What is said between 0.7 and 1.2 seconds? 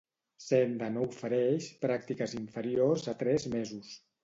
no